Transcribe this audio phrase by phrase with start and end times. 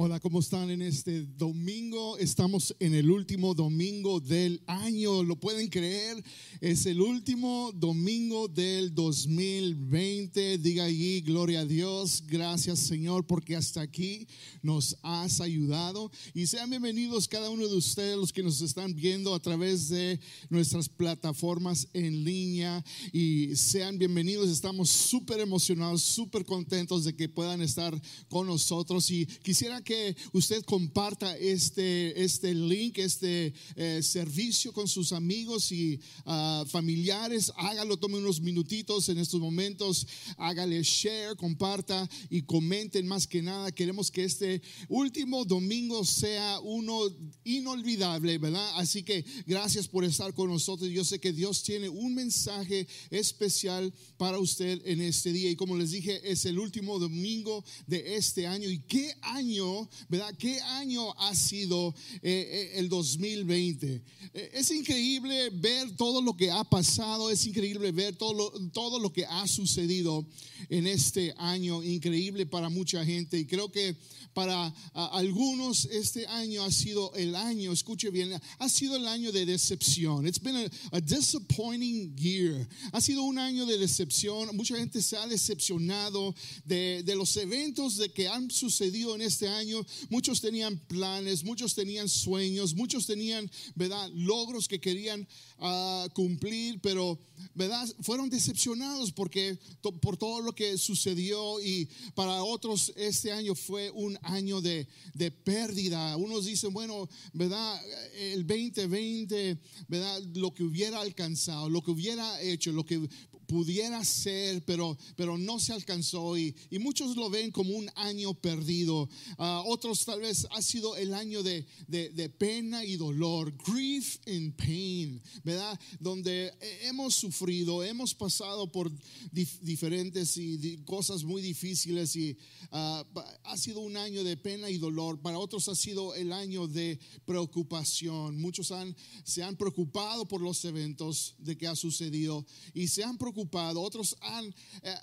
[0.00, 2.18] Hola, ¿cómo están en este domingo?
[2.18, 6.22] Estamos en el último domingo del año, ¿lo pueden creer?
[6.60, 10.58] Es el último domingo del 2020.
[10.58, 14.28] Diga allí, gloria a Dios, gracias Señor, porque hasta aquí
[14.62, 16.12] nos has ayudado.
[16.32, 20.20] Y sean bienvenidos cada uno de ustedes, los que nos están viendo a través de
[20.48, 22.84] nuestras plataformas en línea.
[23.12, 29.10] Y sean bienvenidos, estamos súper emocionados, súper contentos de que puedan estar con nosotros.
[29.10, 35.98] Y quisiera que usted comparta este, este link, este eh, servicio con sus amigos y
[36.26, 37.50] ah, familiares.
[37.56, 43.72] Hágalo, tome unos minutitos en estos momentos, hágale share, comparta y comenten más que nada.
[43.72, 47.00] Queremos que este último domingo sea uno
[47.44, 48.70] inolvidable, ¿verdad?
[48.76, 50.90] Así que gracias por estar con nosotros.
[50.90, 55.50] Yo sé que Dios tiene un mensaje especial para usted en este día.
[55.50, 58.68] Y como les dije, es el último domingo de este año.
[58.68, 59.77] ¿Y qué año,
[60.08, 60.34] verdad?
[60.38, 64.02] ¿Qué año ha sido eh, eh, el 2020?
[64.34, 68.98] Eh, es increíble ver todo lo que ha pasado, es increíble ver todo lo, todo
[68.98, 70.26] lo que ha sucedido
[70.68, 73.38] en este año, increíble para mucha gente.
[73.38, 73.96] Y creo que
[74.32, 79.44] para algunos este año ha sido el año, escuche bien, ha sido el año de
[79.44, 80.26] decepción.
[80.26, 82.66] It's been a, disappointing year.
[82.92, 84.54] Ha sido un año de decepción.
[84.56, 89.48] Mucha gente se ha decepcionado de, de los eventos de que han sucedido en este
[89.48, 89.67] año.
[90.08, 94.10] Muchos tenían planes, muchos tenían sueños, muchos tenían, ¿verdad?
[94.14, 95.26] Logros que querían
[95.58, 97.18] uh, cumplir, pero,
[97.54, 97.88] ¿verdad?
[98.02, 99.58] Fueron decepcionados porque
[100.00, 105.30] por todo lo que sucedió y para otros este año fue un año de, de
[105.30, 106.16] pérdida.
[106.16, 107.80] Unos dicen, bueno, ¿verdad?
[108.14, 109.58] El 2020,
[109.88, 110.22] ¿verdad?
[110.34, 113.08] Lo que hubiera alcanzado, lo que hubiera hecho, lo que
[113.48, 118.34] pudiera ser, pero, pero no se alcanzó y, y muchos lo ven como un año
[118.34, 119.08] perdido.
[119.38, 124.54] Uh, otros tal vez ha sido el año de, de, pena y dolor, grief and
[124.56, 125.78] pain, ¿verdad?
[125.98, 126.52] Donde
[126.82, 128.90] hemos sufrido, hemos pasado por
[129.32, 132.36] dif diferentes y cosas muy difíciles y
[132.72, 133.04] uh,
[133.44, 135.20] ha sido un año de pena y dolor.
[135.20, 138.40] Para otros ha sido el año de preocupación.
[138.40, 143.18] Muchos han, se han preocupado por los eventos de que ha sucedido y se han
[143.18, 144.46] preocupado otros han,
[144.82, 144.94] eh,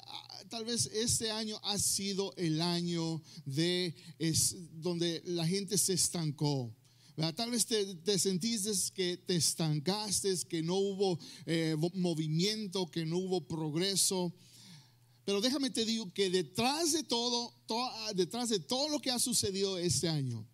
[0.49, 3.95] tal vez este año ha sido el año de
[4.81, 6.73] donde la gente se estancó.
[7.35, 13.17] Tal vez te, te, sentiste que te estancaste, que no hubo eh, movimiento, que no
[13.17, 14.33] hubo progreso.
[15.23, 17.53] Pero déjame te digo que detrás de todo,
[18.15, 20.45] detrás de todo lo que ha sucedido este año,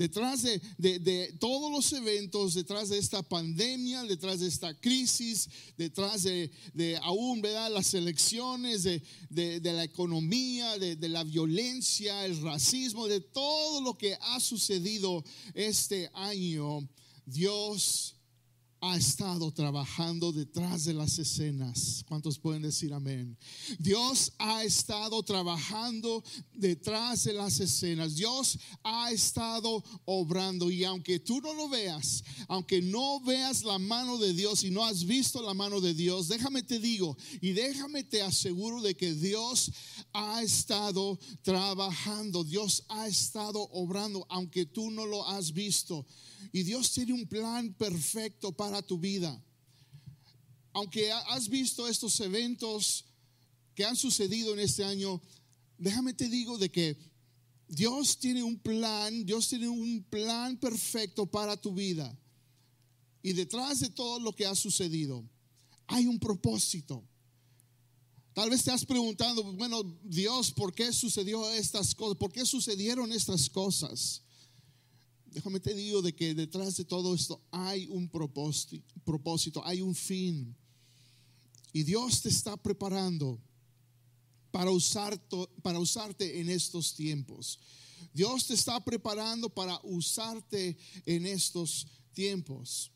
[0.00, 5.46] detrás de, todos los eventos, detrás de esta pandemia, detrás de esta crisis,
[5.76, 7.70] detrás de, aún, ¿verdad?
[7.70, 14.40] Las elecciones, de, la economía, de, la violencia, el racismo, de todo lo que ha
[14.40, 15.22] sucedido
[15.52, 16.88] este año,
[17.26, 18.14] Dios
[18.82, 22.02] ha estado trabajando detrás de las escenas.
[22.08, 23.36] ¿Cuántos pueden decir amén?
[23.78, 26.24] Dios ha estado trabajando
[26.54, 28.16] detrás de las escenas.
[28.16, 34.16] Dios ha estado obrando y aunque tú no lo veas, aunque no veas la mano
[34.16, 38.02] de Dios y no has visto la mano de Dios, déjame te digo y déjame
[38.04, 39.70] te aseguro de que Dios
[40.14, 42.44] ha estado trabajando.
[42.44, 46.06] Dios ha estado obrando aunque tú no lo has visto.
[46.52, 49.42] Y Dios tiene un plan perfecto para tu vida.
[50.72, 53.04] Aunque has visto estos eventos
[53.74, 55.20] que han sucedido en este año,
[55.78, 56.96] déjame te digo de que
[57.68, 62.16] Dios tiene un plan, Dios tiene un plan perfecto para tu vida.
[63.22, 65.24] Y detrás de todo lo que ha sucedido,
[65.86, 67.04] hay un propósito.
[68.32, 72.16] Tal vez te has preguntado, bueno, Dios, ¿por qué sucedió estas cosas?
[72.16, 74.22] ¿Por qué sucedieron estas cosas?
[75.32, 80.56] Déjame te digo de que detrás de todo esto hay un propósito, hay un fin.
[81.72, 83.40] Y Dios te está preparando
[84.50, 85.20] para, usar
[85.62, 87.58] para usarte en estos tiempos.
[88.12, 92.90] Dios te está preparando para usarte en estos tiempos.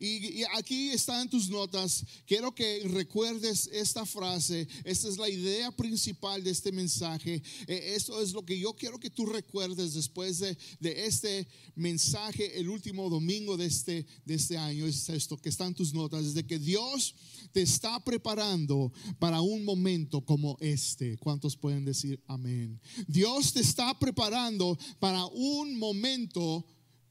[0.00, 2.04] Y, aquí están tus notas.
[2.26, 4.68] Quiero que recuerdes esta frase.
[4.84, 7.42] Esta es la idea principal de este mensaje.
[7.66, 12.68] E, esto es lo que yo quiero que tú recuerdes después de, este mensaje, el
[12.68, 14.86] último domingo de este, de este año.
[14.86, 16.26] Es esto que están tus notas.
[16.26, 17.14] Es de que Dios
[17.52, 21.16] te está preparando para un momento como este.
[21.18, 22.80] ¿Cuántos pueden decir amén?
[23.08, 26.64] Dios te está preparando para un momento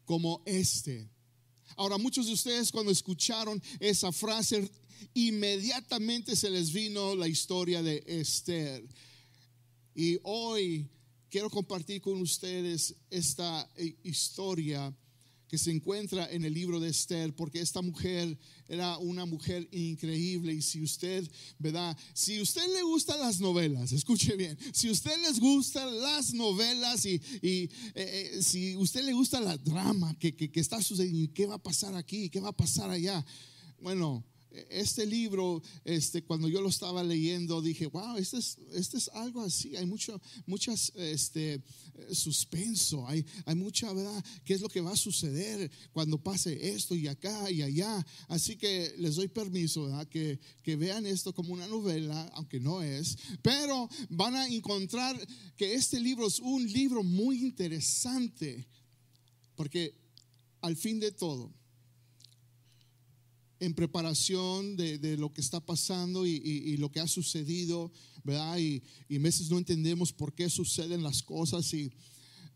[0.06, 1.17] como este.
[1.76, 4.70] Ahora, muchos de ustedes cuando escucharon esa frase,
[5.14, 8.88] inmediatamente se les vino la historia de Esther.
[9.94, 10.88] Y hoy
[11.30, 14.94] quiero compartir con ustedes esta eh, historia
[15.48, 20.54] que se encuentra en el libro de Esther, porque esta mujer era una mujer increíble
[20.54, 21.98] y si usted, ¿verdad?
[22.14, 27.22] Si usted le gustan las novelas, escuche bien, si usted les gustan las novelas y,
[27.42, 31.46] y eh, eh, si usted le gusta la drama que, que, que está sucediendo, ¿qué
[31.46, 32.30] va a pasar aquí?
[32.30, 33.26] ¿Qué va a pasar allá?
[33.80, 34.26] Bueno,
[34.70, 39.42] este libro, este, cuando yo lo estaba leyendo, dije, wow, este es, este es algo
[39.42, 39.76] así.
[39.76, 41.62] Hay mucho, muchas este,
[42.12, 44.24] suspenso, hay, hay mucha verdad.
[44.46, 48.06] ¿Qué es lo que va a suceder cuando pase esto y acá y allá?
[48.28, 50.08] Así que les doy permiso, ¿verdad?
[50.08, 55.16] Que, que vean esto como una novela, aunque no es, pero van a encontrar
[55.56, 58.68] que este libro es un libro muy interesante,
[59.56, 59.96] porque
[60.62, 61.54] al fin de todo,
[63.60, 67.92] en preparación de, lo que está pasando y, lo que ha sucedido,
[68.24, 68.58] ¿verdad?
[68.58, 71.74] Y, y, veces no entendemos por qué suceden las cosas.
[71.74, 71.92] Y,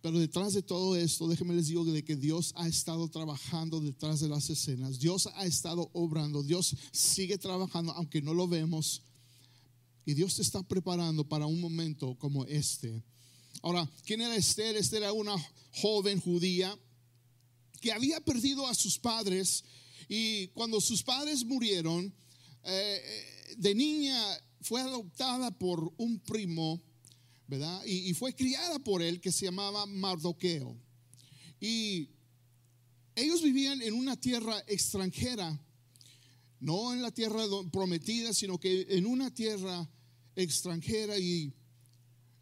[0.01, 4.19] pero detrás de todo esto, déjenme les digo de que Dios ha estado trabajando detrás
[4.19, 4.99] de las escenas.
[4.99, 6.41] Dios ha estado obrando.
[6.41, 9.03] Dios sigue trabajando, aunque no lo vemos.
[10.05, 13.03] Y Dios te está preparando para un momento como este.
[13.61, 14.75] Ahora, ¿quién era Esther?
[14.75, 15.35] Esther era una
[15.73, 16.75] joven judía
[17.79, 19.63] que había perdido a sus padres
[20.13, 22.13] y cuando sus padres murieron,
[22.65, 24.21] eh, de niña
[24.59, 26.81] fue adoptada por un primo,
[27.47, 27.81] ¿verdad?
[27.85, 30.75] Y, fue criada por él que se llamaba Mardoqueo.
[31.61, 32.09] Y
[33.15, 35.57] ellos vivían en una tierra extranjera,
[36.59, 39.89] no en la tierra prometida, sino que en una tierra
[40.35, 41.53] extranjera y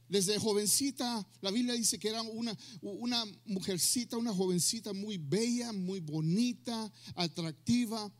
[0.09, 5.99] desde jovencita, la Biblia dice que era una, una mujercita, una jovencita muy bella, muy
[5.99, 8.11] bonita, atractiva.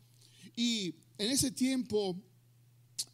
[0.56, 2.16] Y en ese tiempo,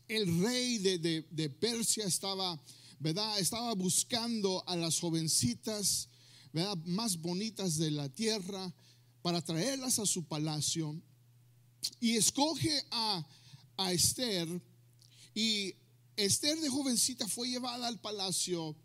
[0.10, 2.62] el rey de, Persia estaba,
[3.00, 3.40] ¿verdad?
[3.40, 6.10] Estaba buscando a las jovencitas,
[6.52, 6.76] ¿verdad?
[6.86, 8.74] Más bonitas de la tierra
[9.22, 11.02] para traerlas a su palacio.
[12.02, 13.26] Y escoge a,
[13.78, 14.62] a Esther
[15.34, 15.76] y
[16.18, 18.76] Esther de jovencita fue llevada al palacio.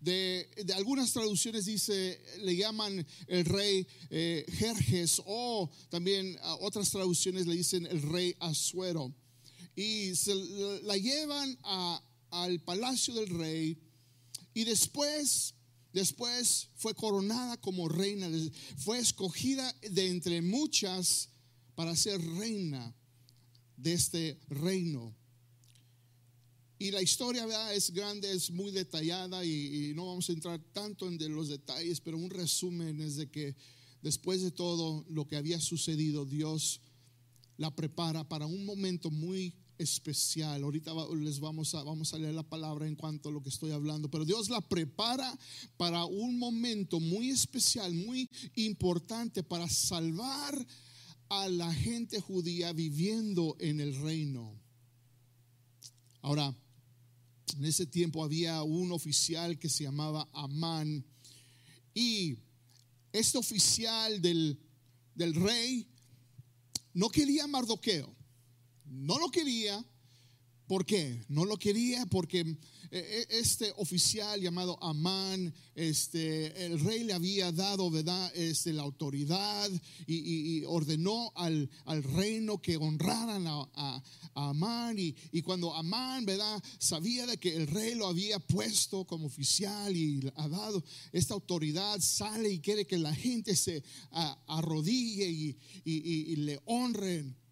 [0.00, 7.54] De, algunas traducciones dice, le llaman el rey eh, Jerjes o también otras traducciones le
[7.54, 9.14] dicen el rey Asuero.
[9.74, 10.34] Y se
[10.82, 11.58] la llevan
[12.30, 13.78] al palacio del rey
[14.56, 15.54] y después,
[15.92, 18.26] después fue coronada como reina,
[18.78, 21.28] fue escogida de entre muchas
[21.74, 22.94] para ser reina
[23.76, 25.14] de este reino.
[26.78, 31.34] Y la historia es grande, es muy detallada y, no vamos a entrar tanto en
[31.34, 33.56] los detalles, pero un resumen es de que
[34.02, 36.82] después de todo lo que había sucedido, Dios
[37.56, 40.62] la prepara para un momento muy especial.
[40.62, 43.70] Ahorita les vamos a, vamos a leer la palabra en cuanto a lo que estoy
[43.70, 45.38] hablando, pero Dios la prepara
[45.78, 50.66] para un momento muy especial, muy importante para salvar
[51.30, 54.52] a la gente judía viviendo en el reino.
[56.20, 56.54] Ahora,
[57.54, 61.04] en ese tiempo había un oficial que se llamaba Amán
[61.94, 62.38] y
[63.12, 64.58] este oficial del,
[65.14, 65.88] del rey
[66.92, 68.14] no quería Mardoqueo,
[68.86, 69.84] no lo quería.
[70.66, 71.24] ¿Por qué?
[71.28, 72.56] No lo quería porque eh,
[72.90, 78.32] eh, este oficial llamado Amán, este, el rey le había dado, ¿verdad?
[78.34, 79.70] Este, la autoridad
[80.06, 81.68] y, ordenó al,
[82.14, 84.02] reino que honraran a,
[84.34, 84.96] Amán.
[84.98, 86.60] Y, cuando Amán, ¿verdad?
[86.78, 90.82] Sabía de que el rey lo había puesto como oficial y ha dado
[91.12, 93.84] esta autoridad, sale y quiere que la gente se
[94.46, 97.45] arrodille y le honren.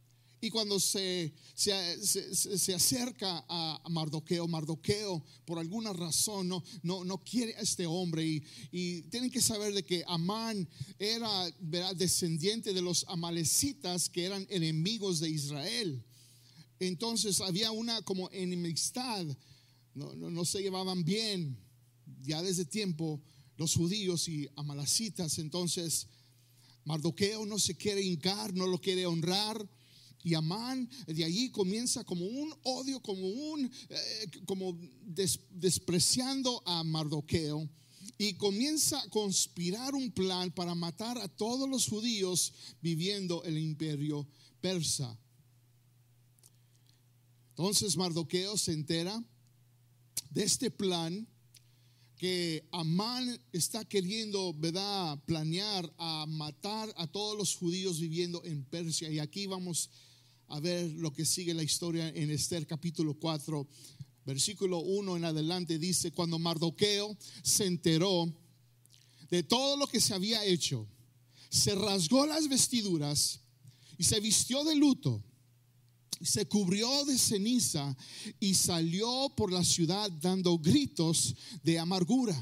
[0.45, 7.55] Y cuando se, se, acerca a Mardoqueo, Mardoqueo por alguna razón no, no, no quiere
[7.57, 8.43] a este hombre.
[8.71, 11.51] Y, tienen que saber de que Amán era
[11.97, 16.05] descendiente de los amalecitas que eran enemigos de Israel.
[16.79, 19.25] Entonces había una como enemistad,
[19.95, 21.57] no, no, no se llevaban bien
[22.21, 23.23] ya desde tiempo
[23.57, 25.39] los judíos y amalecitas.
[25.39, 26.07] Entonces
[26.85, 29.67] Mardoqueo no se quiere hincar, no lo quiere honrar
[30.25, 34.77] y Amán de allí comienza como un odio, como un, eh, como
[35.53, 37.69] despreciando a Mardoqueo
[38.17, 44.27] y comienza a conspirar un plan para matar a todos los judíos viviendo el imperio
[44.63, 45.17] persa.
[47.51, 49.23] Entonces Mardoqueo se entera
[50.31, 51.29] de este plan
[52.17, 54.57] que Amán está queriendo,
[55.27, 59.11] planear a matar a todos los judíos viviendo en Persia.
[59.11, 59.91] Y aquí vamos
[60.49, 63.67] a ver lo que sigue la historia en Esther capítulo 4,
[64.25, 68.33] versículo 1 en adelante dice, cuando Mardoqueo se enteró
[69.31, 70.87] de todo lo que se había hecho,
[71.51, 73.41] se rasgó las vestiduras
[73.97, 75.23] y se vistió de luto,
[76.25, 77.97] se cubrió de ceniza
[78.41, 82.35] y salió por la ciudad dando gritos de amargura.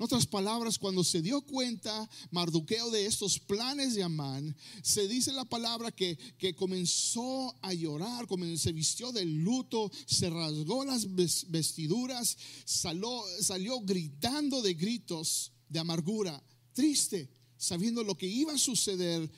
[0.00, 5.30] En otras palabras, cuando se dio cuenta Mardoqueo de estos planes de Amán, se dice
[5.30, 11.06] la palabra que, que comenzó a llorar, se vistió de luto, se rasgó las
[11.48, 16.42] vestiduras, salió gritando de gritos de amargura,
[16.72, 17.28] triste,
[17.58, 19.30] sabiendo lo que iba a suceder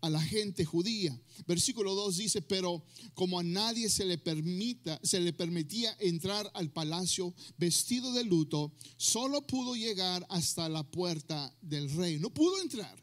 [0.00, 1.18] a la gente judía.
[1.46, 2.82] Versículo 2 dice, pero
[3.14, 8.72] como a nadie se le permita, se le permitía entrar al palacio vestido de luto,
[8.96, 12.18] solo pudo llegar hasta la puerta del rey.
[12.18, 12.96] No pudo entrar.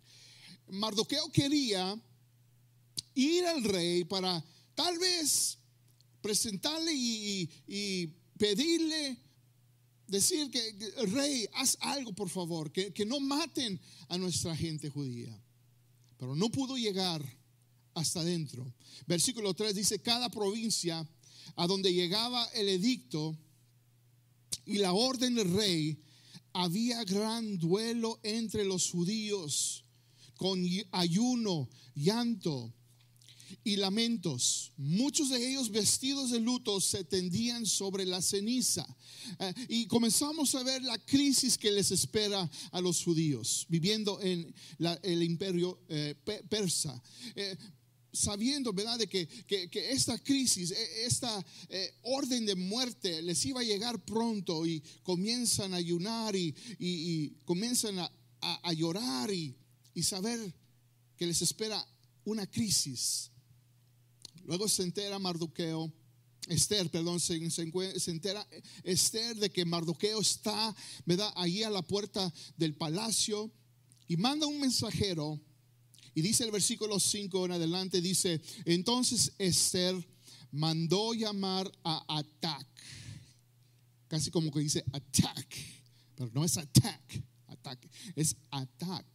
[0.70, 2.00] Mardoqueo quería
[3.14, 5.58] ir al rey para tal vez
[6.22, 9.18] presentarle y, pedirle,
[10.08, 15.45] decir que, rey, haz algo por favor, que, que no maten a nuestra gente judía
[16.18, 17.24] pero no pudo llegar
[17.94, 18.74] hasta adentro.
[19.08, 21.08] Versículo 3 dice, cada provincia
[21.56, 23.38] a donde llegaba el edicto
[24.66, 26.02] y la orden del rey,
[26.54, 29.84] había gran duelo entre los judíos,
[30.38, 32.74] con ayuno, llanto
[33.64, 34.72] y lamentos.
[34.78, 38.86] Muchos de ellos vestidos de luto se tendían sobre la ceniza.
[39.40, 44.54] Eh, y comenzamos a ver la crisis que les espera a los judíos viviendo en
[45.04, 46.16] el imperio eh,
[46.50, 47.02] persa.
[47.36, 47.56] Eh,
[48.12, 49.28] sabiendo, ¿verdad?, de que,
[49.92, 51.46] esta crisis, e, esta
[52.04, 58.74] orden de muerte les iba a llegar pronto y comienzan a ayunar y, comienzan a,
[58.74, 59.54] llorar y,
[59.94, 60.54] y saber
[61.18, 61.86] que les espera
[62.26, 63.32] una crisis.
[64.46, 65.92] Luego se entera Mardoqueo,
[66.48, 68.48] Esther, perdón, se, entera
[68.84, 70.76] Esther de que Mardoqueo está,
[71.06, 71.32] ¿verdad?
[71.36, 73.52] Ahí a la puerta del palacio
[74.08, 75.42] y manda un mensajero.
[76.14, 79.96] Y dice el versículo 5 en adelante, dice, entonces Esther
[80.52, 82.68] mandó llamar a Atac.
[84.08, 85.56] Casi como que dice attack,
[86.16, 89.06] pero no es attack, attack, es attack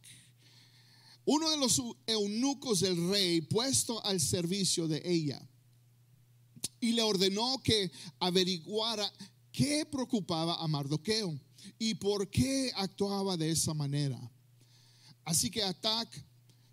[1.25, 5.41] uno de los eunucos del rey puesto al servicio de ella
[6.79, 9.11] y le ordenó que averiguara
[9.51, 11.39] qué preocupaba a Mardoqueo
[11.77, 14.19] y por qué actuaba de esa manera.
[15.23, 16.09] Así que Atac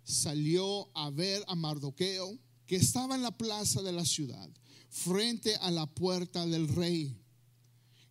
[0.03, 4.49] salió a ver a Mardoqueo que estaba en la plaza de la ciudad,
[4.89, 7.15] frente a la puerta del rey.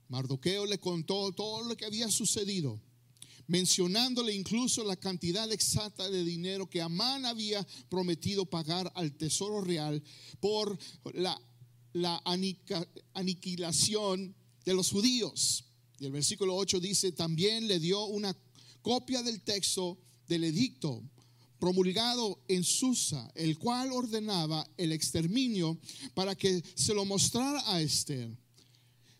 [0.08, 2.80] Mardoqueo le contó todo lo que había sucedido
[3.48, 10.02] mencionándole incluso la cantidad exacta de dinero que Amán había prometido pagar al Tesoro Real
[10.38, 10.78] por
[11.14, 11.40] la,
[11.94, 12.22] la
[13.14, 15.64] aniquilación de los judíos.
[15.98, 18.36] Y el versículo 8 dice, también le dio una
[18.82, 21.02] copia del texto del edicto
[21.58, 25.78] promulgado en Susa, el cual ordenaba el exterminio
[26.14, 28.30] para que se lo mostrara a Esther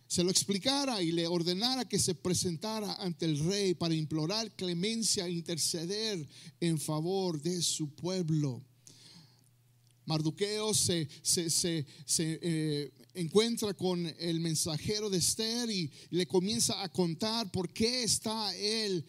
[0.09, 5.27] se lo explicara y le ordenara que se presentara ante el rey para implorar clemencia
[5.27, 6.27] e interceder
[6.59, 8.59] en favor de su pueblo.
[10.07, 17.51] Marduqueo se, se, eh, encuentra con el mensajero de Esther y le comienza a contar
[17.51, 19.05] por qué está él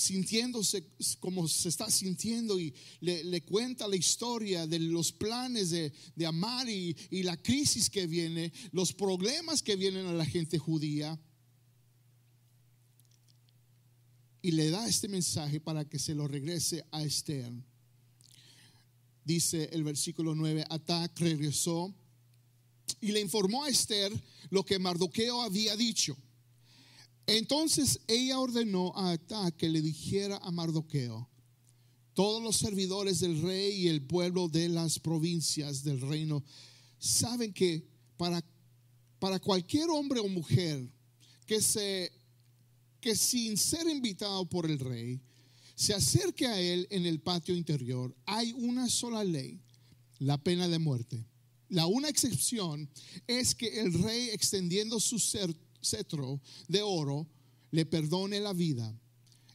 [0.00, 0.84] sintiéndose
[1.20, 5.92] como se está sintiendo y le, cuenta la historia de los planes de,
[6.26, 11.18] amar y, y, la crisis que viene, los problemas que vienen a la gente judía.
[14.42, 17.52] Y le da este mensaje para que se lo regrese a Esther.
[19.24, 21.94] Dice el versículo 9, Atac regresó
[23.00, 24.12] y le informó a Esther
[24.48, 26.16] lo que Mardoqueo había dicho.
[27.26, 31.28] Entonces ella ordenó a Atá que le dijera a Mardoqueo,
[32.14, 36.44] todos los servidores del rey y el pueblo de las provincias del reino
[36.98, 38.44] saben que para,
[39.18, 40.86] para cualquier hombre o mujer
[41.46, 42.12] que, se,
[43.00, 45.20] que sin ser invitado por el rey
[45.74, 49.58] se acerque a él en el patio interior, hay una sola ley,
[50.18, 51.24] la pena de muerte.
[51.70, 52.90] La una excepción
[53.26, 57.26] es que el rey extendiendo su ser cetro de oro
[57.70, 58.92] le perdone la vida.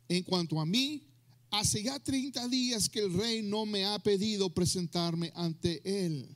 [0.08, 1.04] En cuanto a mí,
[1.52, 6.36] hace ya 30 días que el rey no me ha pedido presentarme ante él.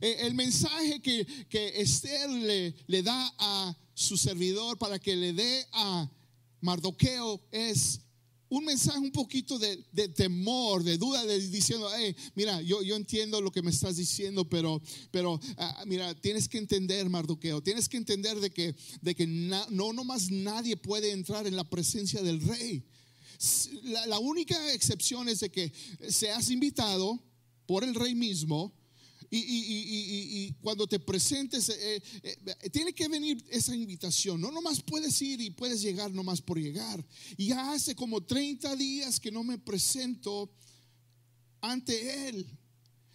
[0.00, 5.32] Eh, el mensaje que, que Esther le, le da a su servidor para que le
[5.32, 6.10] dé a
[6.60, 8.00] Mardoqueo es,
[8.50, 9.76] un mensaje un poquito de,
[10.08, 14.48] temor, de duda, de diciendo, hey, mira, yo, yo entiendo lo que me estás diciendo,
[14.48, 19.26] pero, pero ah, mira, tienes que entender, Mardoqueo, tienes que entender de que, de que
[19.26, 22.84] no nomás nadie puede entrar en la presencia del rey.
[23.84, 25.72] La, la única excepción es de que
[26.08, 27.22] seas invitado
[27.66, 28.77] por el rey mismo
[29.30, 34.40] y, cuando te presentes, eh, eh, tiene que venir esa invitación.
[34.40, 37.04] No nomás puedes ir y puedes llegar nomás por llegar.
[37.36, 40.50] Y ya hace como 30 días que no me presento
[41.60, 42.46] ante Él.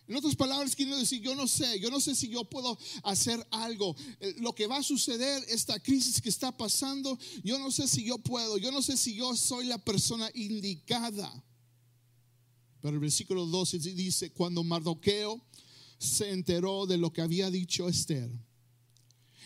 [0.06, 3.46] En otras palabras, quiero decir, yo no sé, yo no sé si yo puedo hacer
[3.52, 3.96] algo.
[4.20, 8.04] Eh, lo que va a suceder, esta crisis que está pasando, yo no sé si
[8.04, 11.32] yo puedo, yo no sé si yo soy la persona indicada.
[12.82, 15.42] Pero el versículo 12 dice, cuando Mardoqueo
[15.98, 18.30] se enteró de lo que había dicho Esther.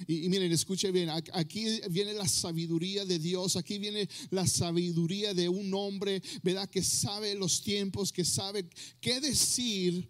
[0.05, 5.49] Y, miren, escuchen bien, aquí viene la sabiduría de Dios, aquí viene la sabiduría de
[5.49, 6.69] un hombre, ¿verdad?
[6.69, 8.69] Que sabe los tiempos, que sabe
[9.01, 10.07] qué decir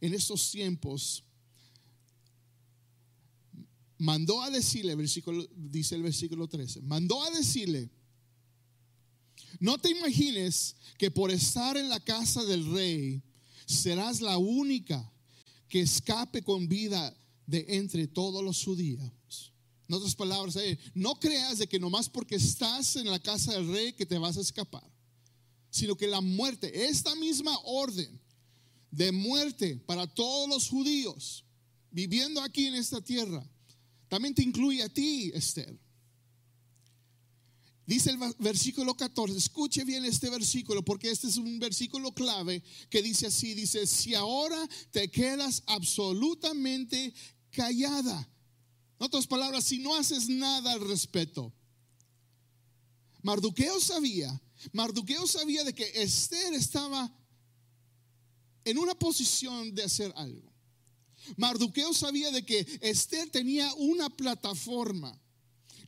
[0.00, 1.22] en estos tiempos.
[3.98, 7.90] Mandó a decirle, versículo, dice el versículo 13, mandó a decirle,
[9.60, 13.22] no te imagines que por estar en la casa del rey
[13.66, 15.12] serás la única
[15.68, 17.14] que escape con vida
[17.46, 19.52] de entre todos los judíos.
[19.88, 23.72] En otras palabras, eh, no creas de que nomás porque estás en la casa del
[23.72, 24.86] rey que te vas a escapar,
[25.70, 28.20] sino que la muerte, esta misma orden
[28.90, 31.44] de muerte para todos los judíos
[31.90, 33.46] viviendo aquí en esta tierra,
[34.08, 35.78] también te incluye a ti, Esther.
[37.88, 43.00] Dice el versículo 14, escuche bien este versículo porque este es un versículo clave que
[43.00, 44.58] dice así, dice, si ahora
[44.90, 47.14] te quedas absolutamente
[47.50, 48.28] callada.
[49.00, 51.50] En otras palabras, si no haces nada al respecto.
[53.22, 54.38] Marduqueo sabía,
[54.72, 57.10] Marduqueo sabía de que Esther estaba
[58.66, 60.52] en una posición de hacer algo.
[61.38, 65.18] Marduqueo sabía de que Esther tenía una plataforma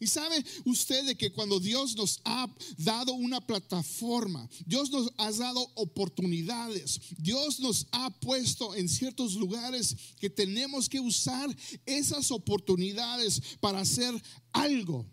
[0.00, 5.30] y sabe usted de que cuando Dios nos ha dado una plataforma, Dios nos ha
[5.30, 13.42] dado oportunidades, Dios nos ha puesto en ciertos lugares que tenemos que usar esas oportunidades
[13.60, 14.20] para hacer
[14.52, 15.06] algo.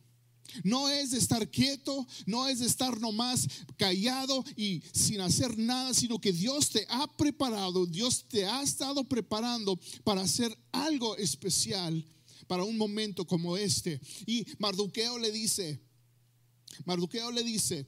[0.63, 3.45] No es de estar quieto, no es de estar nomás
[3.75, 9.03] callado y sin hacer nada, sino que Dios te ha preparado, Dios te ha estado
[9.03, 12.05] preparando para hacer algo especial
[12.47, 13.99] para un momento como este.
[14.25, 15.79] Y Marduqueo le dice,
[16.85, 17.85] Marduqueo le dice,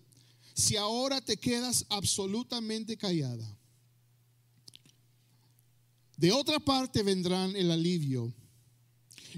[0.53, 3.57] si ahora te quedas absolutamente callada,
[6.17, 8.33] de otra parte vendrán el alivio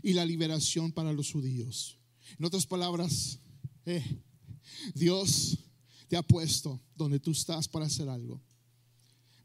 [0.01, 1.97] y la liberación para los judíos.
[2.39, 3.38] En otras palabras,
[3.86, 4.03] eh,
[4.95, 5.60] Dios
[6.07, 8.41] te ha puesto donde tú estás para hacer algo.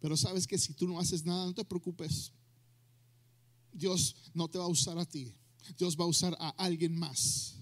[0.00, 2.32] Pero sabes que si tú no haces nada, no te preocupes.
[3.72, 5.34] Dios no te va a usar a ti.
[5.76, 7.54] Dios va a usar a alguien más.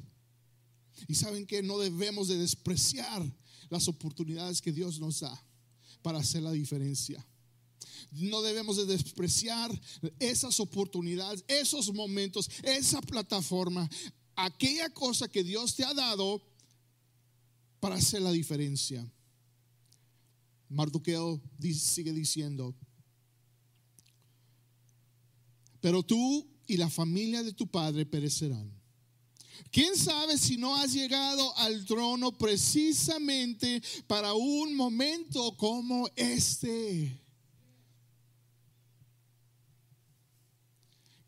[1.09, 3.25] Y saben que no debemos de despreciar
[3.69, 5.45] las oportunidades que Dios nos da
[6.03, 7.25] para hacer la diferencia.
[8.11, 9.71] No debemos de despreciar
[10.19, 13.89] esas oportunidades, esos momentos, esa plataforma,
[14.37, 16.43] aquella cosa que Dios te ha dado
[17.81, 19.11] para hacer la diferencia.
[20.69, 21.41] Mardoqueo
[21.73, 22.75] sigue diciendo,
[25.81, 28.73] pero tú y la familia de tu padre perecerán.
[29.71, 37.21] ¿Quién sabe si no has llegado al trono precisamente para un momento como este?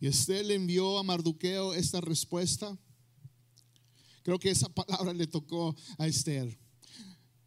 [0.01, 2.77] Y Esther le envió a Marduqueo esta respuesta.
[4.23, 6.57] Creo que esa palabra le tocó a Esther.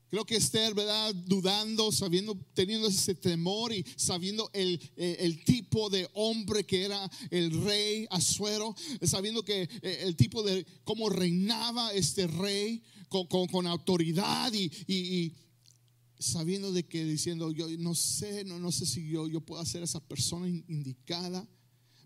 [0.10, 1.14] Creo que Esther, ¿verdad?
[1.14, 7.64] Dudando, sabiendo, teniendo ese temor y sabiendo el, el, tipo de hombre que era el
[7.64, 14.52] rey Azuero, sabiendo que eh, el tipo de cómo reinaba este rey con, con, autoridad
[14.52, 15.36] y, y,
[16.18, 19.84] sabiendo de que diciendo, yo no sé, no, no sé si yo, yo puedo ser
[19.84, 21.48] esa persona indicada.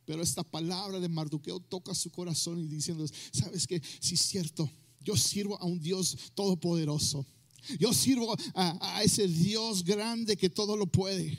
[0.05, 4.69] Pero esta palabra de Marduqueo toca su corazón y diciendo, sabes que si es cierto,
[4.99, 7.25] yo sirvo a un Dios todopoderoso
[7.79, 11.37] yo sirvo a, ese Dios grande que todo lo puede.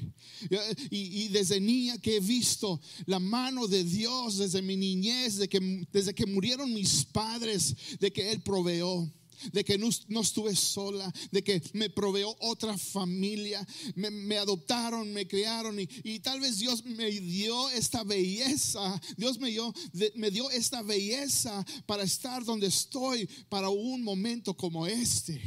[0.91, 5.87] Y, desde niña que he visto la mano de Dios desde mi niñez, de que,
[5.93, 9.11] desde que murieron mis padres, de que Él proveó
[9.53, 9.89] de que no,
[10.21, 16.59] estuve sola, de que me proveó otra familia, me, adoptaron, me criaron y, tal vez
[16.59, 19.75] Dios me dio esta belleza, Dios me dio,
[20.15, 25.41] me dio esta belleza para estar donde estoy para un momento como este.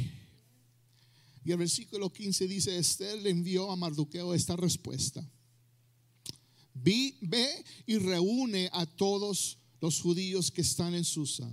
[1.48, 5.26] Y el versículo 15 dice, Esther le envió a Mardoqueo esta respuesta.
[6.74, 11.50] Vi, ve y reúne a todos los judíos que están en Susa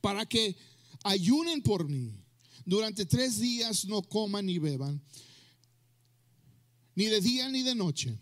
[0.00, 0.56] para que
[1.04, 2.14] ayunen por mí.
[2.64, 5.02] Durante tres días no coman ni beban,
[6.94, 8.18] ni de día ni de noche.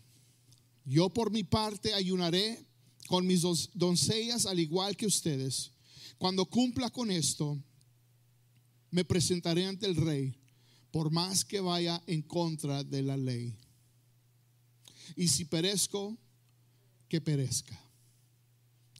[0.83, 2.67] Yo por mi parte ayunaré
[3.07, 3.41] con mis
[3.73, 5.71] doncellas al igual que ustedes.
[6.17, 7.57] Cuando cumpla con esto,
[8.91, 10.36] me presentaré ante el rey,
[10.97, 13.55] por más que vaya en contra de la ley.
[15.15, 16.17] Y si perezco,
[17.07, 17.79] que perezca.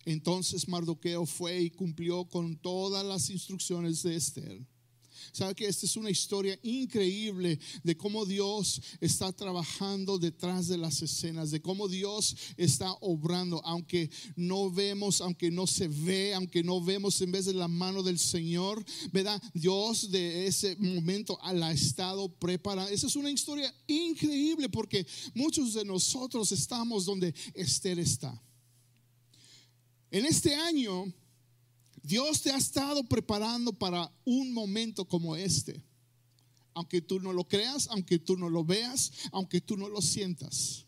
[0.06, 4.64] Entonces Mardoqueo fue y cumplió con todas las instrucciones de Esther.
[5.32, 11.02] Sabe que esta es una historia increíble de cómo Dios está trabajando detrás de las
[11.02, 16.82] escenas, de cómo Dios está obrando, aunque no vemos, aunque no se ve, aunque no
[16.82, 19.42] vemos en vez de la mano del Señor, ¿verdad?
[19.54, 22.92] Dios de ese momento la ha estado preparando.
[22.92, 28.42] Esa es una historia increíble porque muchos de nosotros estamos donde Esther está.
[30.10, 31.14] En este año,
[32.08, 35.84] Dios te ha estado preparando para un momento como este.
[36.74, 40.86] Aunque tú no lo creas, aunque tú no lo veas, aunque tú no lo sientas.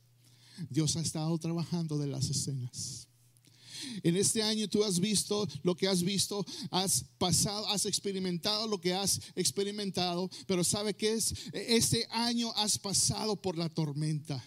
[0.70, 3.08] Dios ha estado trabajando de las escenas.
[4.02, 8.80] En este año tú has visto lo que has visto, has pasado, has experimentado lo
[8.80, 11.34] que has experimentado, pero ¿sabe qué es?
[11.52, 14.42] Este año has pasado por la tormenta.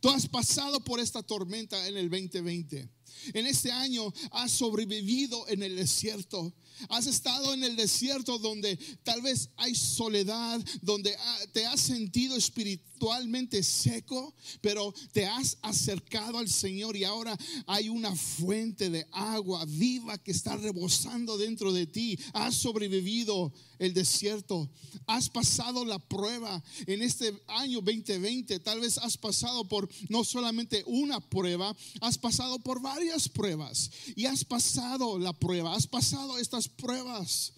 [0.00, 2.95] Tú has pasado por esta tormenta en el 2020.
[3.32, 6.52] En este año has sobrevivido en el desierto.
[6.88, 11.16] Has estado en el desierto donde tal vez hay soledad, donde
[11.52, 17.36] te has sentido espiritualmente seco, pero te has acercado al Señor y ahora
[17.66, 22.18] hay una fuente de agua viva que está rebosando dentro de ti.
[22.32, 24.70] Has sobrevivido el desierto.
[25.06, 28.58] Has pasado la prueba en este año 2020.
[28.60, 34.26] Tal vez has pasado por no solamente una prueba, has pasado por varias pruebas y
[34.26, 37.52] has pasado la prueba, has pasado estas pruebas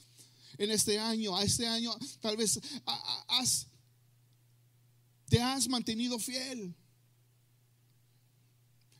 [0.59, 1.37] en este año.
[1.37, 2.61] A este año tal vez
[5.29, 6.75] te has mantenido fiel.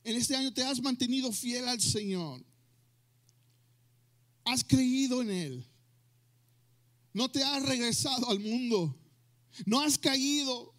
[0.05, 2.45] En este año te has mantenido fiel al Señor.
[4.45, 5.67] Has creído en Él.
[7.13, 8.97] No te has regresado al mundo.
[9.67, 10.75] No has caído.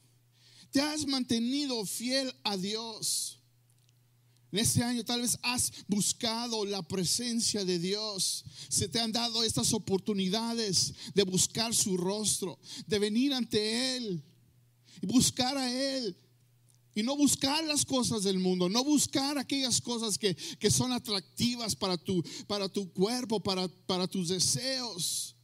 [0.71, 3.38] Te has mantenido fiel a Dios.
[4.51, 8.43] En este año tal vez has buscado la presencia de Dios.
[8.67, 14.23] Se te han dado estas oportunidades de buscar su rostro, de venir ante Él
[15.01, 16.17] y buscar a Él.
[16.95, 20.35] Y no buscar las cosas del mundo, no buscar aquellas cosas que,
[20.71, 25.35] son atractivas para tu, para tu cuerpo, para, para tus deseos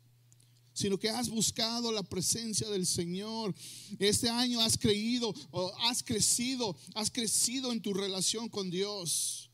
[0.75, 3.55] sino que has buscado la presencia del Señor.
[3.97, 9.49] Este año has creído, o has crecido, has crecido en tu relación con Dios.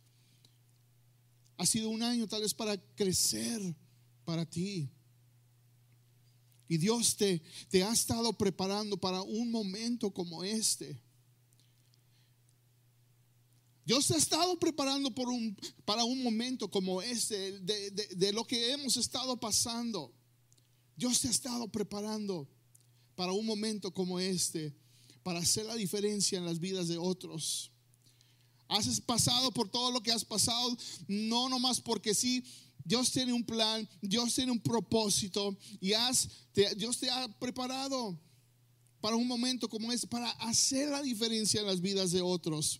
[1.57, 3.61] Ha sido un año tal vez para crecer
[4.25, 4.89] para ti.
[6.67, 10.99] Y Dios te, te ha estado preparando para un momento como este.
[13.85, 15.55] Dios te ha estado preparando por un,
[15.85, 20.15] para un momento como este, de, de lo que hemos estado pasando.
[20.95, 22.47] Dios te ha estado preparando
[23.15, 24.73] para un momento como este,
[25.23, 27.71] para hacer la diferencia en las vidas de otros.
[28.67, 30.77] Has pasado por todo lo que has pasado,
[31.07, 32.43] no nomás porque sí,
[32.83, 36.29] Dios tiene un plan, Dios tiene un propósito y has,
[36.77, 38.17] Dios te ha preparado
[39.01, 42.79] para un momento como este, para hacer la diferencia en las vidas de otros.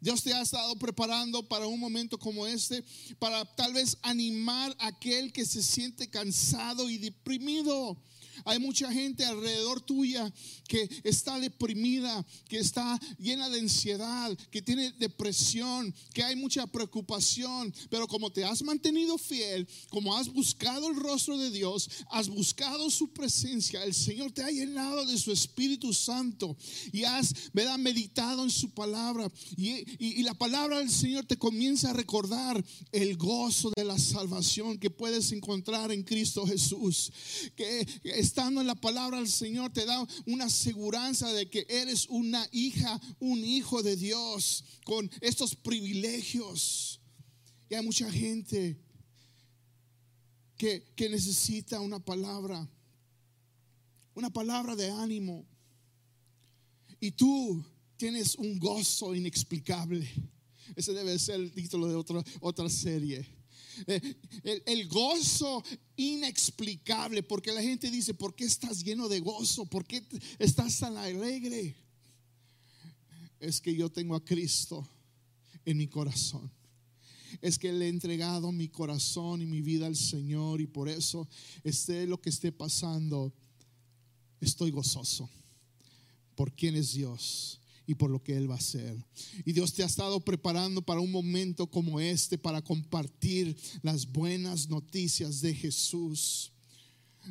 [0.00, 2.84] Dios te ha estado preparando para un momento como este,
[3.18, 7.96] para tal vez animar a aquel que se siente cansado y deprimido.
[8.44, 10.32] Hay mucha gente alrededor tuya
[10.68, 17.72] que está deprimida, que está llena de ansiedad, que tiene depresión, que hay mucha preocupación.
[17.90, 22.90] Pero como te has mantenido fiel, como has buscado el rostro de Dios, has buscado
[22.90, 26.56] su presencia, el Señor te ha llenado de su Espíritu Santo
[26.92, 27.34] y has
[27.78, 29.30] meditado en su palabra.
[29.56, 34.78] Y, y la palabra del Señor te comienza a recordar el gozo de la salvación
[34.78, 37.12] que puedes encontrar en Cristo Jesús.
[37.54, 37.86] Que
[38.26, 43.00] estando en la palabra del Señor te da una aseguranza de que eres una hija,
[43.20, 47.00] un hijo de Dios con estos privilegios.
[47.70, 48.78] Y hay mucha gente
[50.56, 52.68] que, que necesita una palabra,
[54.14, 55.46] una palabra de ánimo.
[56.98, 57.64] Y tú
[57.96, 60.06] tienes un gozo inexplicable.
[60.74, 63.24] Ese debe ser el título de otra, otra serie.
[63.86, 65.62] Eh, el, gozo
[65.96, 69.66] inexplicable, porque la gente dice, ¿por qué estás lleno de gozo?
[69.66, 70.02] ¿Por qué
[70.38, 71.76] estás tan alegre?
[73.40, 74.88] Es que yo tengo a Cristo
[75.64, 76.50] en mi corazón.
[77.42, 81.28] Es que le he entregado mi corazón y mi vida al Señor y por eso
[81.64, 83.32] esté lo que esté pasando,
[84.40, 85.28] estoy gozoso
[86.34, 88.96] por quién es Dios y por lo que Él va a hacer.
[89.44, 94.68] Y Dios te ha estado preparando para un momento como este, para compartir las buenas
[94.68, 96.52] noticias de Jesús.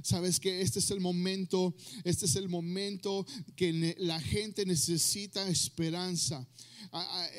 [0.04, 6.46] Sabes que este es el momento, este es el momento que la gente necesita esperanza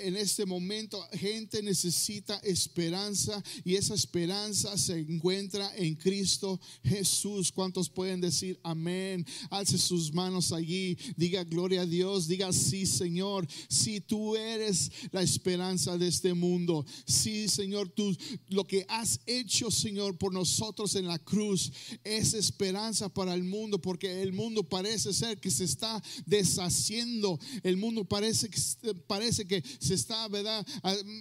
[0.03, 7.53] en este momento gente necesita esperanza y esa esperanza se encuentra en Cristo Jesús.
[7.53, 9.27] ¿Cuántos pueden decir amén?
[9.51, 15.23] Alce sus manos allí, diga gloria a Dios, diga sí Señor, si tú eres la
[15.23, 18.15] esperanza de este mundo, sí Señor, tú
[18.49, 21.73] lo que has hecho Señor por nosotros en la cruz
[22.05, 27.77] es esperanza para el mundo porque el mundo parece ser que se está deshaciendo, el
[27.77, 30.65] mundo parece que parece que se está, ¿verdad?,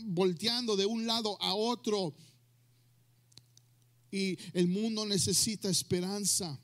[0.05, 2.13] volteando de un lado a otro.
[4.11, 6.57] Y el mundo necesita esperanza.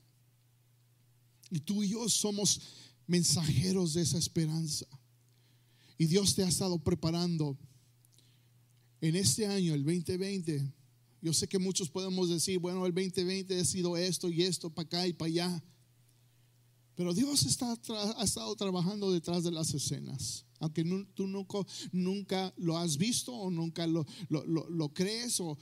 [1.50, 2.62] Y tú y yo somos
[3.08, 4.86] mensajeros de esa esperanza.
[5.98, 7.58] Y Dios te ha estado preparando
[9.02, 10.81] en este año, el 2020.
[11.22, 14.86] Yo sé que muchos podemos decir, bueno, el 2020 ha sido esto y esto, para
[14.86, 15.64] acá y para allá.
[16.96, 17.46] Pero Dios
[18.18, 20.46] ha estado trabajando detrás de las escenas.
[20.60, 20.84] Aunque
[21.16, 21.60] tú nunca,
[21.92, 25.58] nunca lo has visto o nunca lo, lo, crees, o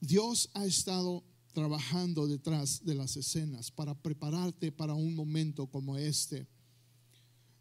[0.00, 6.46] Dios ha estado trabajando detrás de las escenas para prepararte para un momento como este.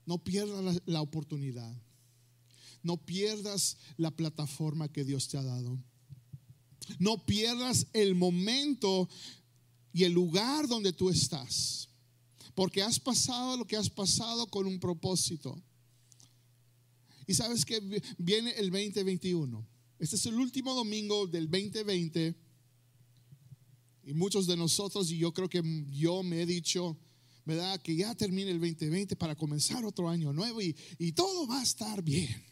[0.06, 1.76] No pierdas la, oportunidad.
[2.84, 5.84] No pierdas la plataforma que Dios te ha dado.
[6.98, 9.08] No pierdas el momento
[9.94, 11.90] y el lugar donde tú estás.
[12.56, 15.62] Porque has pasado lo que has pasado con un propósito.
[17.28, 17.80] Y sabes que
[18.18, 19.68] viene el 2021.
[20.00, 22.36] Este es el último domingo del 2020.
[24.06, 26.98] Y muchos de nosotros, y yo creo que yo me he dicho,
[27.46, 27.80] ¿verdad?
[27.82, 31.64] Que ya termine el 2020 para comenzar otro año nuevo y, y todo va a
[31.64, 32.44] estar bien.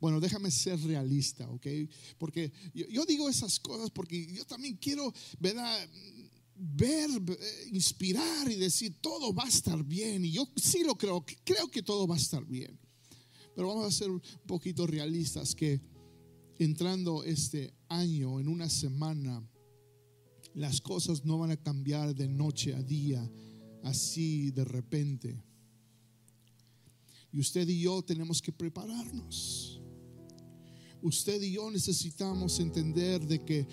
[0.00, 1.66] Bueno, déjame ser realista, ¿ok?
[2.18, 9.32] Porque yo, digo esas cosas porque yo también quiero, ver, eh, inspirar y decir, todo
[9.32, 10.24] va a estar bien.
[10.24, 12.78] Y yo sí lo creo, creo que todo va a estar bien.
[13.54, 15.80] Pero vamos a ser un poquito realistas que
[16.58, 19.42] entrando este año, en una semana,
[20.54, 23.30] las cosas no van a cambiar de noche a día,
[23.82, 25.42] así de repente.
[27.32, 29.75] Y usted y yo tenemos que prepararnos.
[31.06, 33.64] Usted y yo necesitamos entender de que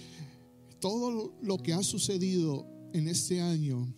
[0.80, 3.92] todo lo que ha sucedido en este año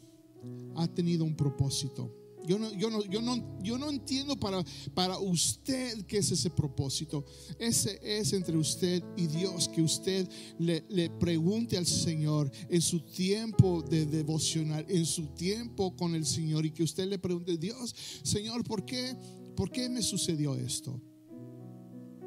[0.77, 2.09] ha tenido un propósito.
[2.47, 6.49] Yo no, yo no, yo no, yo no entiendo para, para usted qué es ese
[6.49, 7.25] propósito.
[7.59, 13.81] Ese es entre usted y Dios, que usted le, pregunte al Señor en su tiempo
[13.81, 17.93] de devocional, en su tiempo con el Señor y que usted le pregunte, Dios,
[18.23, 19.13] Señor, ¿por qué,
[19.57, 21.01] ¿por qué me sucedió esto?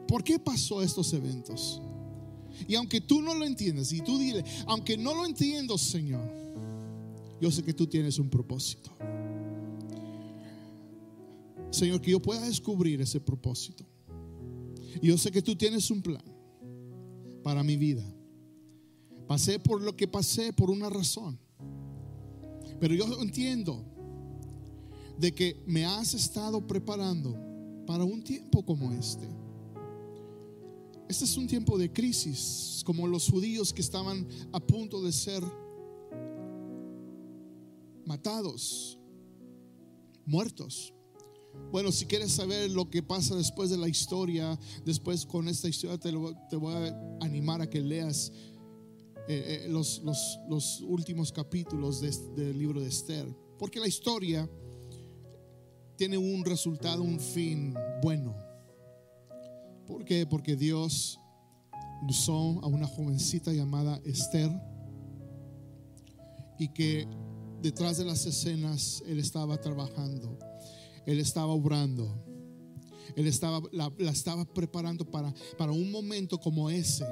[0.08, 1.82] ¿Por qué pasó estos eventos?
[2.66, 6.28] Y aunque tú no lo entiendas, y tú dile, aunque no lo entiendo, Señor,
[7.40, 8.90] yo sé que tú tienes un propósito.
[11.70, 13.84] Señor, que yo pueda descubrir ese propósito.
[15.00, 16.24] Y yo sé que tú tienes un plan
[17.42, 18.02] para mi vida.
[19.26, 21.38] Pasé por lo que pasé por una razón.
[22.80, 23.84] Pero yo entiendo
[25.18, 27.36] de que me has estado preparando
[27.86, 29.37] para un tiempo como este.
[31.08, 35.42] Este es un tiempo de crisis, como los judíos que estaban a punto de ser
[38.04, 38.98] matados,
[40.26, 40.92] muertos.
[41.72, 45.98] Bueno, si quieres saber lo que pasa después de la historia, después con esta historia
[45.98, 48.30] te, voy a animar a que leas
[49.28, 50.02] eh, eh, los,
[50.48, 53.26] los, últimos capítulos del libro de Esther.
[53.58, 54.48] Porque la historia
[55.96, 58.47] tiene un resultado, un fin bueno.
[59.88, 60.26] ¿Por qué?
[60.26, 61.18] Porque Dios
[62.06, 64.50] usó a una jovencita llamada Esther
[66.58, 67.08] y que
[67.62, 70.38] detrás de las escenas Él estaba trabajando,
[71.06, 72.22] Él estaba obrando,
[73.16, 77.06] Él estaba, la, estaba preparando para, para un momento como ese.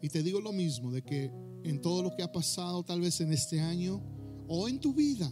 [0.00, 1.30] Y te digo lo mismo, de que
[1.64, 4.02] en todo lo que ha pasado tal vez en este año
[4.48, 5.30] o en tu vida,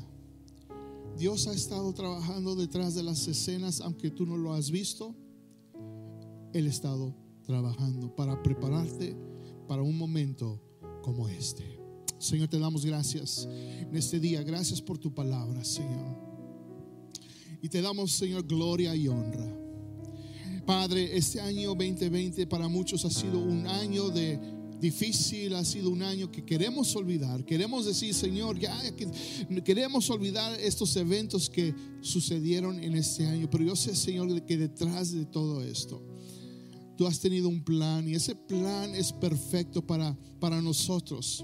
[1.16, 5.16] Dios ha estado trabajando detrás de las escenas, aunque tú no lo has visto,
[6.52, 9.16] Él ha estado trabajando para prepararte
[9.68, 10.60] para un momento
[11.02, 11.78] como este.
[12.18, 14.42] Señor, te damos gracias en este día.
[14.42, 16.16] Gracias por tu palabra, Señor.
[17.62, 19.56] Y te damos, Señor, gloria y honra.
[20.66, 24.38] Padre, este año 2020 para muchos ha sido un año de
[24.80, 27.44] difícil, ha sido un año que queremos olvidar.
[27.44, 28.76] Queremos decir, Señor, ya
[29.64, 33.48] queremos olvidar estos eventos que sucedieron en este año.
[33.50, 36.02] Pero yo sé, Señor, que detrás de todo esto,
[37.00, 41.42] tú has tenido un plan y ese plan es perfecto para, para nosotros.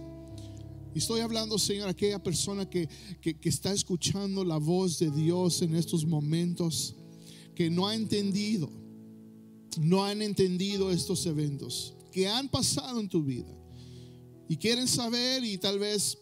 [0.95, 2.87] Y estoy hablando, Señor, aquella persona que,
[3.23, 6.95] que, que está escuchando la voz de Dios en estos momentos,
[7.55, 8.69] que no ha entendido,
[9.81, 13.57] no han entendido estos eventos que han pasado en tu vida
[14.51, 16.19] y quieren saber y tal vez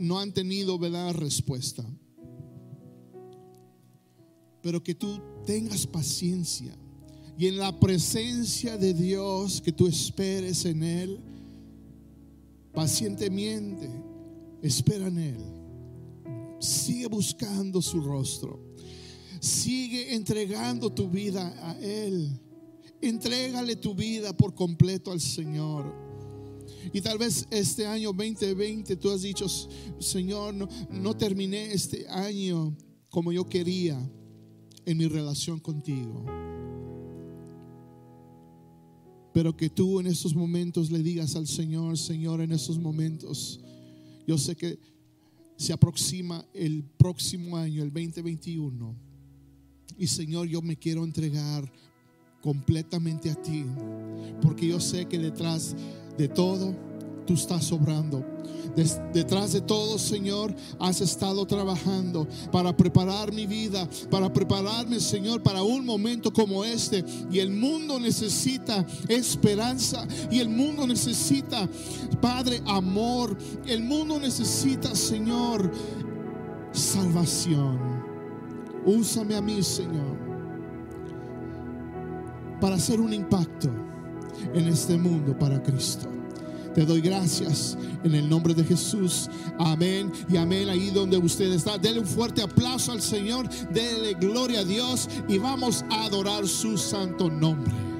[0.00, 1.14] no han tenido ¿verdad?
[1.14, 1.88] respuesta.
[4.60, 6.76] Pero que tú tengas paciencia
[7.36, 11.20] y en la presencia de Dios que tú esperes en Él,
[12.72, 13.88] pacientemente,
[14.62, 15.38] espera en Él.
[16.60, 18.60] Sigue buscando su rostro.
[19.40, 22.38] Sigue entregando tu vida a Él.
[23.00, 25.92] Entrégale tu vida por completo al Señor.
[26.92, 29.46] Y tal vez este año 2020 tú has dicho,
[29.98, 32.76] Señor, no, no, terminé este año
[33.08, 33.98] como yo quería
[34.84, 36.24] en mi relación contigo.
[39.32, 43.60] Pero que tú en estos momentos le digas al Señor, Señor, en estos momentos,
[44.26, 44.78] yo sé que
[45.56, 48.94] se aproxima el próximo año, el 2021.
[49.98, 51.70] Y Señor, yo me quiero entregar
[52.42, 53.64] completamente a ti,
[54.42, 55.76] porque yo sé que detrás
[56.18, 56.74] de todo
[57.22, 58.24] tú estás obrando.
[59.12, 65.62] Detrás de todo, Señor, has estado trabajando para preparar mi vida, para prepararme, Señor, para
[65.62, 67.04] un momento como este.
[67.30, 71.68] Y el mundo necesita esperanza y el mundo necesita,
[72.20, 73.36] Padre, amor.
[73.66, 75.70] El mundo necesita, Señor,
[76.72, 78.02] salvación.
[78.86, 80.32] Úsame a mí, Señor
[82.62, 83.68] para hacer un impacto
[84.54, 86.08] en este mundo para Cristo.
[86.74, 89.28] Te doy gracias en el nombre de Jesús.
[89.58, 90.68] Amén y amén.
[90.68, 95.38] Ahí donde usted está, dele un fuerte aplauso al Señor, dele gloria a Dios y
[95.38, 97.91] vamos a adorar su santo nombre.